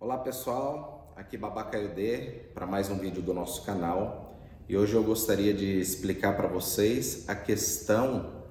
Olá 0.00 0.16
pessoal, 0.16 1.12
aqui 1.16 1.36
Babacaiudê 1.36 2.44
para 2.54 2.68
mais 2.68 2.88
um 2.88 2.96
vídeo 2.96 3.20
do 3.20 3.34
nosso 3.34 3.64
canal. 3.64 4.38
E 4.68 4.76
hoje 4.76 4.94
eu 4.94 5.02
gostaria 5.02 5.52
de 5.52 5.80
explicar 5.80 6.36
para 6.36 6.46
vocês 6.46 7.24
a 7.26 7.34
questão 7.34 8.44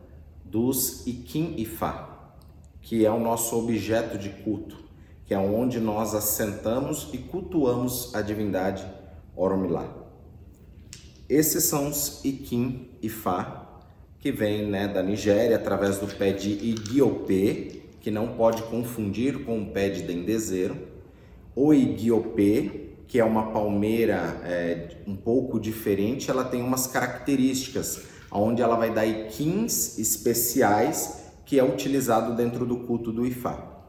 dos 0.44 1.08
Ikim 1.08 1.56
Ifá, 1.58 2.34
que 2.82 3.06
é 3.06 3.10
o 3.10 3.18
nosso 3.18 3.58
objeto 3.58 4.18
de 4.18 4.28
culto, 4.28 4.78
que 5.24 5.34
é 5.34 5.40
onde 5.40 5.80
nós 5.80 6.14
assentamos 6.14 7.10
e 7.14 7.18
cultuamos 7.18 8.14
a 8.14 8.22
divindade 8.22 8.86
Oromilá. 9.34 9.90
Esses 11.30 11.64
são 11.64 11.88
os 11.88 12.26
Ikim 12.26 12.90
Ifá, 13.02 13.80
que 14.20 14.34
vem 14.34 14.68
né, 14.68 14.86
da 14.86 15.02
Nigéria 15.02 15.56
através 15.56 15.98
do 15.98 16.08
pé 16.08 16.34
de 16.34 16.50
Igiopê, 16.50 17.84
que 18.02 18.12
não 18.12 18.36
pode 18.36 18.64
confundir 18.64 19.46
com 19.46 19.62
o 19.62 19.72
pé 19.72 19.88
de 19.88 20.02
dendezeiro 20.02 20.97
o 21.60 21.74
Iguiopê, 21.74 22.92
que 23.08 23.20
é 23.20 23.24
uma 23.26 23.48
palmeira 23.48 24.40
é, 24.44 24.90
um 25.08 25.16
pouco 25.16 25.60
diferente, 25.60 26.30
ela 26.30 26.44
tem 26.44 26.62
umas 26.62 26.86
características, 26.86 28.04
onde 28.32 28.62
ela 28.62 28.76
vai 28.76 28.94
dar 28.94 29.08
iquins 29.08 29.98
especiais 29.98 31.32
que 31.48 31.58
é 31.58 31.64
utilizado 31.64 32.36
dentro 32.36 32.64
do 32.64 32.78
culto 32.82 33.12
do 33.12 33.26
Ifá. 33.26 33.88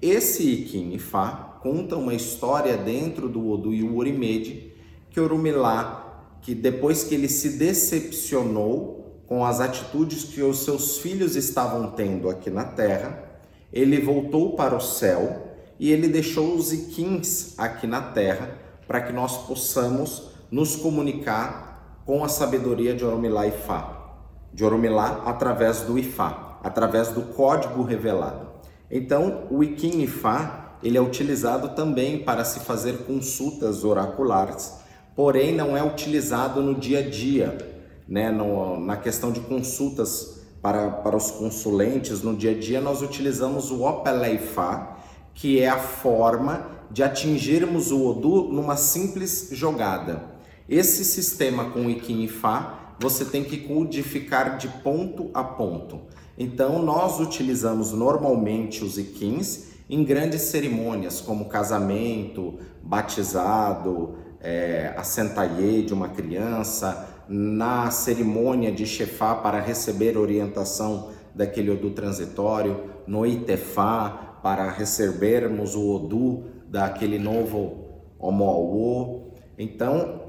Esse 0.00 0.50
Iquim 0.50 0.94
Ifá 0.94 1.58
conta 1.62 1.96
uma 1.96 2.14
história 2.14 2.78
dentro 2.78 3.28
do 3.28 3.46
Odu 3.46 3.74
e 3.74 4.72
que 5.10 5.20
Orumilá, 5.20 6.38
que 6.40 6.54
depois 6.54 7.04
que 7.04 7.14
ele 7.14 7.28
se 7.28 7.58
decepcionou 7.58 9.20
com 9.26 9.44
as 9.44 9.60
atitudes 9.60 10.24
que 10.24 10.40
os 10.40 10.60
seus 10.60 10.96
filhos 10.96 11.36
estavam 11.36 11.90
tendo 11.90 12.30
aqui 12.30 12.48
na 12.48 12.64
terra, 12.64 13.22
ele 13.70 14.00
voltou 14.00 14.56
para 14.56 14.74
o 14.74 14.80
céu 14.80 15.42
e 15.78 15.92
ele 15.92 16.08
deixou 16.08 16.54
os 16.54 16.72
iquins 16.72 17.58
aqui 17.58 17.86
na 17.86 18.00
terra 18.00 18.50
para 18.86 19.00
que 19.00 19.12
nós 19.12 19.46
possamos 19.46 20.30
nos 20.50 20.76
comunicar 20.76 22.02
com 22.04 22.24
a 22.24 22.28
sabedoria 22.28 22.94
de 22.94 23.04
Oromilá 23.04 23.46
Ifá. 23.46 24.14
De 24.52 24.64
Oromilá 24.64 25.22
através 25.26 25.80
do 25.80 25.98
Ifá, 25.98 26.58
através 26.62 27.08
do 27.08 27.22
código 27.22 27.82
revelado. 27.82 28.46
Então, 28.90 29.48
o 29.50 29.62
Iquim 29.62 30.02
Ifá, 30.02 30.76
ele 30.82 30.96
é 30.96 31.00
utilizado 31.00 31.70
também 31.70 32.20
para 32.20 32.44
se 32.44 32.60
fazer 32.60 32.98
consultas 32.98 33.82
oraculares, 33.84 34.74
porém 35.16 35.54
não 35.54 35.76
é 35.76 35.82
utilizado 35.82 36.62
no 36.62 36.74
dia 36.74 37.00
a 37.00 37.02
dia, 37.02 37.58
né? 38.06 38.30
No, 38.30 38.78
na 38.78 38.96
questão 38.96 39.32
de 39.32 39.40
consultas 39.40 40.40
para, 40.62 40.90
para 40.90 41.16
os 41.16 41.30
consulentes, 41.30 42.22
no 42.22 42.36
dia 42.36 42.52
a 42.52 42.58
dia 42.58 42.80
nós 42.80 43.02
utilizamos 43.02 43.70
o 43.70 43.82
Opeleifá, 43.82 44.96
que 45.36 45.60
é 45.60 45.68
a 45.68 45.78
forma 45.78 46.66
de 46.90 47.02
atingirmos 47.02 47.92
o 47.92 48.04
Odu 48.06 48.44
numa 48.44 48.76
simples 48.76 49.50
jogada. 49.52 50.24
Esse 50.68 51.04
sistema 51.04 51.70
com 51.70 51.88
Ikin 51.90 52.24
e 52.24 52.28
Fá, 52.28 52.94
você 52.98 53.24
tem 53.24 53.44
que 53.44 53.58
codificar 53.58 54.56
de 54.56 54.66
ponto 54.66 55.30
a 55.34 55.44
ponto. 55.44 56.00
Então, 56.38 56.82
nós 56.82 57.20
utilizamos 57.20 57.92
normalmente 57.92 58.82
os 58.82 58.96
Ikins 58.96 59.66
em 59.88 60.02
grandes 60.02 60.42
cerimônias, 60.42 61.20
como 61.20 61.44
casamento, 61.44 62.58
batizado, 62.82 64.16
é, 64.40 64.94
assentaie 64.96 65.82
de 65.82 65.92
uma 65.92 66.08
criança, 66.08 67.08
na 67.28 67.90
cerimônia 67.90 68.72
de 68.72 68.86
chefá 68.86 69.34
para 69.34 69.60
receber 69.60 70.16
orientação 70.16 71.10
daquele 71.34 71.70
Odu 71.70 71.90
transitório, 71.90 72.84
no 73.06 73.26
Itefá, 73.26 74.35
para 74.46 74.70
recebermos 74.70 75.74
o 75.74 75.92
Odu 75.92 76.44
daquele 76.68 77.18
novo 77.18 77.78
Omowo. 78.16 79.32
Então, 79.58 80.20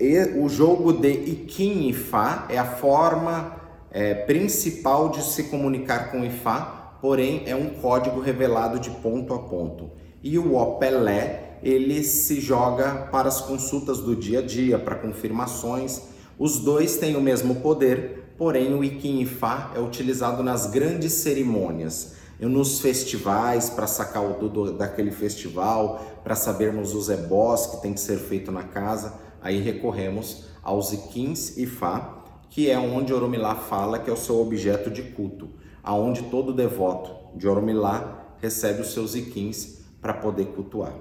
o 0.42 0.50
jogo 0.50 0.92
de 0.92 1.12
Ikin 1.12 1.88
Ifá 1.88 2.48
é 2.50 2.58
a 2.58 2.66
forma 2.66 3.58
é, 3.92 4.16
principal 4.16 5.10
de 5.10 5.22
se 5.22 5.44
comunicar 5.44 6.10
com 6.10 6.26
Ifá, 6.26 6.98
porém 7.00 7.44
é 7.46 7.56
um 7.56 7.70
código 7.70 8.20
revelado 8.20 8.80
de 8.80 8.90
ponto 8.90 9.36
a 9.36 9.38
ponto. 9.38 9.92
E 10.24 10.40
o 10.40 10.56
Opelé, 10.56 11.60
ele 11.62 12.04
se 12.04 12.42
joga 12.42 13.08
para 13.12 13.28
as 13.28 13.40
consultas 13.40 14.00
do 14.00 14.16
dia 14.16 14.40
a 14.40 14.42
dia, 14.42 14.80
para 14.80 14.96
confirmações. 14.96 16.02
Os 16.40 16.58
dois 16.58 16.98
têm 16.98 17.16
o 17.16 17.22
mesmo 17.22 17.58
poder, 17.58 18.34
porém 18.36 18.74
o 18.74 18.84
Ikin 18.84 19.20
Ifá 19.20 19.74
é 19.76 19.80
utilizado 19.80 20.42
nas 20.42 20.66
grandes 20.66 21.14
cerimônias 21.14 22.18
nos 22.46 22.80
festivais 22.82 23.70
para 23.70 23.88
sacar 23.88 24.24
o 24.24 24.48
do, 24.48 24.74
daquele 24.74 25.12
festival, 25.12 26.20
para 26.24 26.36
sabermos 26.36 26.94
os 26.94 27.10
ebós 27.10 27.68
que 27.68 27.82
tem 27.82 27.94
que 27.94 28.00
ser 28.00 28.18
feito 28.18 28.52
na 28.52 28.64
casa, 28.64 29.14
aí 29.42 29.60
recorremos 29.60 30.46
aos 30.62 30.94
iquins 30.94 31.58
e 31.58 31.66
fá, 31.66 32.26
que 32.50 32.70
é 32.70 32.78
onde 32.78 33.14
Oromilá 33.14 33.56
fala 33.56 34.00
que 34.00 34.10
é 34.10 34.14
o 34.14 34.18
seu 34.18 34.40
objeto 34.40 34.92
de 34.92 35.02
culto, 35.02 35.50
aonde 35.84 36.24
todo 36.24 36.54
devoto 36.54 37.38
de 37.38 37.48
Oromilá 37.48 38.36
recebe 38.40 38.82
os 38.82 38.94
seus 38.94 39.16
iquins 39.16 39.80
para 40.02 40.14
poder 40.14 40.48
cultuar. 40.48 40.94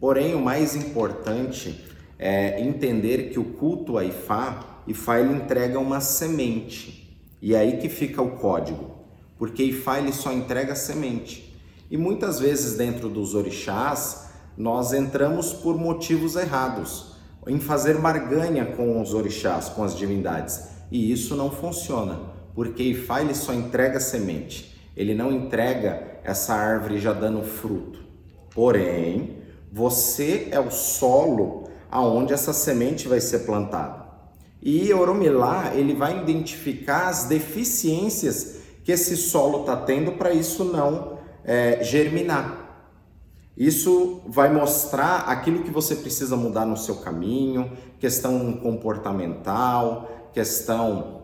Porém, 0.00 0.34
o 0.34 0.40
mais 0.40 0.74
importante 0.74 1.84
é 2.18 2.60
entender 2.60 3.30
que 3.30 3.38
o 3.38 3.44
culto 3.44 3.98
a 3.98 4.04
Ifá, 4.04 4.82
Ifá 4.86 5.20
ele 5.20 5.34
entrega 5.34 5.78
uma 5.78 6.00
semente. 6.00 7.20
E 7.40 7.54
é 7.54 7.58
aí 7.58 7.78
que 7.78 7.88
fica 7.88 8.22
o 8.22 8.32
código 8.32 9.01
porque 9.38 9.62
Ifá 9.62 9.98
ele 9.98 10.12
só 10.12 10.32
entrega 10.32 10.74
semente. 10.74 11.56
E 11.90 11.96
muitas 11.96 12.40
vezes 12.40 12.76
dentro 12.76 13.08
dos 13.08 13.34
orixás, 13.34 14.30
nós 14.56 14.92
entramos 14.92 15.52
por 15.52 15.76
motivos 15.76 16.36
errados, 16.36 17.16
em 17.46 17.58
fazer 17.58 17.98
barganha 17.98 18.64
com 18.64 19.00
os 19.00 19.14
orixás, 19.14 19.68
com 19.68 19.82
as 19.82 19.96
divindades. 19.96 20.68
E 20.90 21.10
isso 21.10 21.34
não 21.34 21.50
funciona, 21.50 22.20
porque 22.54 22.82
Ifá 22.82 23.20
ele 23.20 23.34
só 23.34 23.52
entrega 23.52 23.98
semente. 23.98 24.78
Ele 24.96 25.14
não 25.14 25.32
entrega 25.32 26.20
essa 26.22 26.54
árvore 26.54 26.98
já 26.98 27.12
dando 27.12 27.42
fruto. 27.42 28.00
Porém, 28.54 29.38
você 29.72 30.48
é 30.50 30.60
o 30.60 30.70
solo 30.70 31.68
aonde 31.90 32.32
essa 32.32 32.52
semente 32.52 33.08
vai 33.08 33.20
ser 33.20 33.40
plantada. 33.40 34.02
E 34.62 34.92
Oromilá, 34.92 35.72
ele 35.74 35.94
vai 35.94 36.20
identificar 36.20 37.08
as 37.08 37.24
deficiências 37.24 38.61
que 38.84 38.92
esse 38.92 39.16
solo 39.16 39.60
está 39.60 39.76
tendo 39.76 40.12
para 40.12 40.32
isso 40.32 40.64
não 40.64 41.18
é, 41.44 41.82
germinar. 41.82 42.62
Isso 43.56 44.22
vai 44.26 44.52
mostrar 44.52 45.24
aquilo 45.28 45.62
que 45.62 45.70
você 45.70 45.96
precisa 45.96 46.36
mudar 46.36 46.64
no 46.64 46.76
seu 46.76 46.96
caminho, 46.96 47.70
questão 47.98 48.54
comportamental, 48.54 50.30
questão 50.32 51.22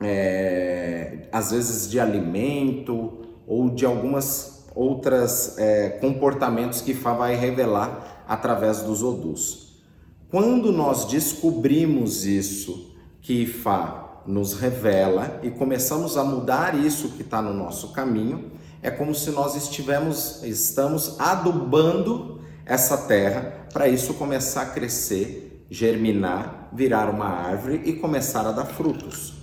é, 0.00 1.28
às 1.32 1.50
vezes 1.50 1.90
de 1.90 1.98
alimento 1.98 3.22
ou 3.46 3.70
de 3.70 3.86
algumas 3.86 4.66
outras 4.74 5.56
é, 5.56 5.88
comportamentos 5.88 6.82
que 6.82 6.92
Fá 6.92 7.14
vai 7.14 7.34
revelar 7.34 8.24
através 8.28 8.82
dos 8.82 9.02
odus. 9.02 9.82
Quando 10.28 10.70
nós 10.70 11.06
descobrimos 11.06 12.26
isso 12.26 12.94
que 13.22 13.46
Fá 13.46 14.05
nos 14.26 14.54
revela 14.54 15.40
e 15.42 15.50
começamos 15.50 16.16
a 16.16 16.24
mudar 16.24 16.78
isso 16.78 17.10
que 17.10 17.22
está 17.22 17.40
no 17.40 17.54
nosso 17.54 17.92
caminho, 17.92 18.50
é 18.82 18.90
como 18.90 19.14
se 19.14 19.30
nós 19.30 19.54
estivemos, 19.54 20.42
estamos 20.42 21.18
adubando 21.18 22.40
essa 22.64 22.96
terra 22.96 23.66
para 23.72 23.88
isso 23.88 24.14
começar 24.14 24.62
a 24.62 24.66
crescer, 24.66 25.66
germinar, 25.70 26.68
virar 26.72 27.08
uma 27.08 27.26
árvore 27.26 27.82
e 27.84 27.94
começar 27.94 28.46
a 28.46 28.52
dar 28.52 28.66
frutos. 28.66 29.34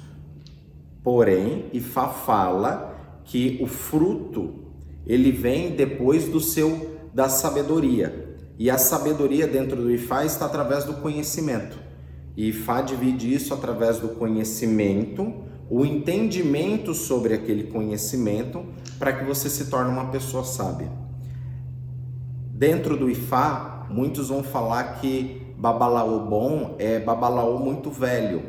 Porém, 1.03 1.69
Ifá 1.73 2.09
fala 2.09 3.21
que 3.25 3.59
o 3.61 3.67
fruto 3.67 4.63
ele 5.05 5.31
vem 5.31 5.75
depois 5.75 6.25
do 6.25 6.39
seu 6.39 6.97
da 7.13 7.27
sabedoria. 7.27 8.38
E 8.57 8.69
a 8.69 8.77
sabedoria 8.77 9.47
dentro 9.47 9.75
do 9.75 9.91
Ifá 9.91 10.24
está 10.24 10.45
através 10.45 10.86
do 10.86 10.94
conhecimento. 10.95 11.77
E 12.35 12.51
Fá 12.51 12.81
divide 12.81 13.33
isso 13.33 13.53
através 13.53 14.00
do 14.00 14.09
conhecimento, 14.09 15.33
o 15.69 15.85
entendimento 15.85 16.94
sobre 16.94 17.33
aquele 17.33 17.63
conhecimento, 17.63 18.65
para 18.97 19.13
que 19.13 19.24
você 19.24 19.50
se 19.50 19.65
torne 19.65 19.91
uma 19.91 20.09
pessoa 20.09 20.44
sábia. 20.44 20.91
Dentro 22.53 22.95
do 22.97 23.09
Ifá, 23.09 23.88
muitos 23.89 24.30
vão 24.30 24.44
falar 24.44 25.00
que 25.00 25.41
Babalaô 25.57 26.19
bom 26.21 26.75
é 26.80 27.00
Babalaô 27.00 27.59
muito 27.59 27.89
velho, 27.89 28.44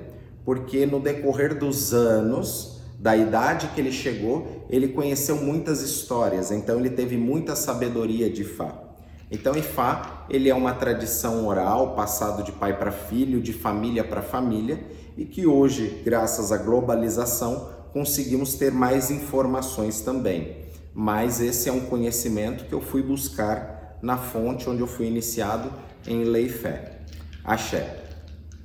porque 0.45 0.87
no 0.87 1.01
decorrer 1.01 1.59
dos 1.59 1.93
anos, 1.93 2.81
da 2.99 3.17
idade 3.17 3.69
que 3.75 3.81
ele 3.81 3.93
chegou, 3.93 4.67
ele 4.71 4.89
conheceu 4.89 5.37
muitas 5.37 5.83
histórias, 5.83 6.51
então 6.51 6.79
ele 6.79 6.91
teve 6.91 7.17
muita 7.17 7.55
sabedoria 7.55 8.31
de 8.31 8.43
Ifá. 8.43 8.94
Então, 9.31 9.57
Ifá, 9.57 10.27
ele 10.29 10.49
é 10.49 10.55
uma 10.55 10.75
tradição 10.75 11.47
oral, 11.47 11.95
passado 11.95 12.43
de 12.43 12.53
pai 12.53 12.79
para 12.79 12.93
filho, 12.93 13.41
de 13.41 13.53
família 13.53 14.05
para 14.05 14.23
família, 14.23 14.85
e 15.17 15.25
que 15.25 15.47
hoje, 15.47 16.03
graças 16.05 16.53
à 16.53 16.57
globalização, 16.57 17.69
conseguimos 17.93 18.55
ter 18.55 18.73
mais 18.73 19.11
informações 19.11 20.01
também. 20.01 20.65
Mas 20.93 21.41
esse 21.41 21.69
é 21.69 21.73
um 21.73 21.81
conhecimento 21.81 22.67
que 22.67 22.73
eu 22.73 22.81
fui 22.81 23.03
buscar 23.03 23.99
na 24.03 24.19
fonte 24.19 24.69
onde 24.69 24.81
eu 24.81 24.87
fui 24.87 25.07
iniciado 25.07 25.73
em 26.07 26.25
lei 26.25 26.49
fé. 26.49 27.01
Axé. 27.45 28.03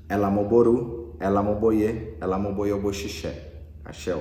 Elamoboru, 0.10 1.16
Elamoboye, 1.20 2.16
Elamoboye 2.22 2.74
Oboxixé. 2.74 3.52
Axé. 3.86 4.16